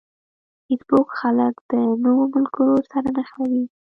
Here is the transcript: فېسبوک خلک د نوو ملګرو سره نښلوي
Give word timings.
فېسبوک 0.65 1.07
خلک 1.19 1.53
د 1.71 1.71
نوو 2.03 2.23
ملګرو 2.35 2.77
سره 2.91 3.07
نښلوي 3.15 3.65